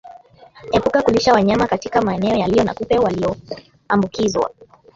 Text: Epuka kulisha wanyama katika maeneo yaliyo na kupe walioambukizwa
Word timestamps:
Epuka 0.71 1.01
kulisha 1.01 1.33
wanyama 1.33 1.67
katika 1.67 2.01
maeneo 2.01 2.35
yaliyo 2.35 2.63
na 2.63 2.73
kupe 2.73 2.97
walioambukizwa 2.99 4.51